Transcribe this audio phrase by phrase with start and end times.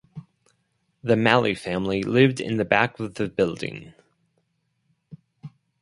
[1.03, 3.93] The Malley family lived in the back of the building.